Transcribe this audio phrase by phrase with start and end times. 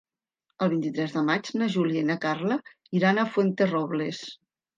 [0.65, 2.59] El vint-i-tres de maig na Júlia i na Carla
[3.01, 4.25] iran a Fuenterrobles.